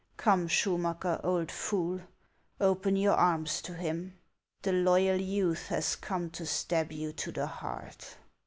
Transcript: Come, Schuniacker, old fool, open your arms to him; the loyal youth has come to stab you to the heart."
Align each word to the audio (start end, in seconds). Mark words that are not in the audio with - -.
Come, 0.17 0.47
Schuniacker, 0.47 1.21
old 1.23 1.51
fool, 1.51 2.01
open 2.59 2.95
your 2.95 3.13
arms 3.13 3.61
to 3.61 3.75
him; 3.75 4.17
the 4.63 4.73
loyal 4.73 5.17
youth 5.21 5.67
has 5.67 5.95
come 5.95 6.31
to 6.31 6.43
stab 6.43 6.91
you 6.91 7.13
to 7.13 7.31
the 7.31 7.45
heart." 7.45 8.17